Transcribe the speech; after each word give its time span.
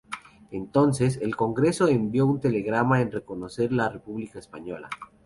Entonces, 0.49 1.19
el 1.21 1.35
Congreso 1.35 1.87
envió 1.87 2.25
un 2.25 2.39
telegrama 2.41 3.01
en 3.01 3.11
reconocer 3.11 3.71
la 3.71 3.87
República 3.87 4.39
Española. 4.39 4.89